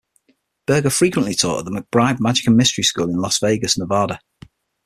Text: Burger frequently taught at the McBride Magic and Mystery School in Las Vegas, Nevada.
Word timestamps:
Burger 0.65 0.89
frequently 0.89 1.35
taught 1.35 1.59
at 1.59 1.65
the 1.65 1.69
McBride 1.69 2.19
Magic 2.19 2.47
and 2.47 2.57
Mystery 2.57 2.83
School 2.83 3.11
in 3.11 3.17
Las 3.21 3.39
Vegas, 3.39 3.77
Nevada. 3.77 4.19